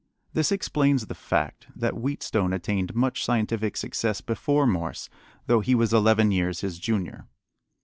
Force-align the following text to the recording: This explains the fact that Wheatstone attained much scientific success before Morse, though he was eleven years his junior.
This 0.33 0.51
explains 0.51 1.05
the 1.05 1.13
fact 1.13 1.67
that 1.75 1.93
Wheatstone 1.93 2.53
attained 2.53 2.95
much 2.95 3.23
scientific 3.23 3.77
success 3.77 4.19
before 4.19 4.65
Morse, 4.65 5.09
though 5.45 5.59
he 5.59 5.75
was 5.75 5.93
eleven 5.93 6.31
years 6.31 6.61
his 6.61 6.79
junior. 6.79 7.27